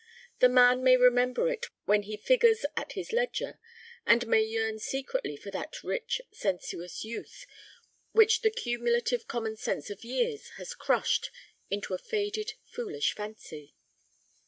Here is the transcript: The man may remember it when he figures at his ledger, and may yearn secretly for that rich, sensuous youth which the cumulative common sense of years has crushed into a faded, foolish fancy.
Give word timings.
The 0.39 0.49
man 0.49 0.83
may 0.83 0.97
remember 0.97 1.47
it 1.47 1.67
when 1.85 2.01
he 2.01 2.17
figures 2.17 2.65
at 2.75 2.93
his 2.93 3.13
ledger, 3.13 3.59
and 4.03 4.25
may 4.25 4.41
yearn 4.41 4.79
secretly 4.79 5.37
for 5.37 5.51
that 5.51 5.83
rich, 5.83 6.21
sensuous 6.31 7.03
youth 7.05 7.45
which 8.11 8.41
the 8.41 8.49
cumulative 8.49 9.27
common 9.27 9.57
sense 9.57 9.91
of 9.91 10.03
years 10.03 10.49
has 10.57 10.73
crushed 10.73 11.29
into 11.69 11.93
a 11.93 11.99
faded, 11.99 12.53
foolish 12.65 13.13
fancy. 13.13 13.75